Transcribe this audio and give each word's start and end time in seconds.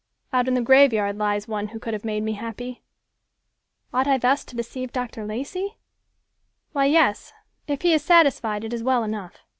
Out 0.33 0.47
in 0.47 0.55
the 0.55 0.63
graveyard 0.63 1.15
lies 1.19 1.47
one 1.47 1.67
who 1.67 1.79
could 1.79 1.93
have 1.93 2.03
made 2.03 2.23
me 2.23 2.33
happy. 2.33 2.81
Ought 3.93 4.07
I 4.07 4.17
thus 4.17 4.43
to 4.45 4.55
deceive 4.55 4.91
Dr. 4.91 5.27
Lacey? 5.27 5.77
Why, 6.71 6.85
yes; 6.85 7.33
if 7.67 7.83
he 7.83 7.93
is 7.93 8.03
satisfied, 8.03 8.63
it 8.63 8.73
is 8.73 8.81
well 8.81 9.03
enough. 9.03 9.43